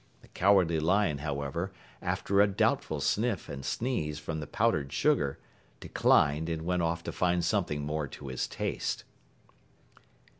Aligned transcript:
The 0.23 0.29
Cowardly 0.29 0.79
Lion, 0.79 1.19
however, 1.19 1.71
after 2.01 2.41
a 2.41 2.47
doubtful 2.47 3.01
sniff 3.01 3.47
and 3.47 3.63
sneeze 3.63 4.17
from 4.17 4.39
the 4.39 4.47
powdered 4.47 4.91
sugar, 4.91 5.37
declined 5.79 6.49
and 6.49 6.63
went 6.63 6.81
off 6.81 7.03
to 7.03 7.11
find 7.11 7.45
something 7.45 7.85
more 7.85 8.07
to 8.07 8.29
his 8.29 8.47
taste. 8.47 9.03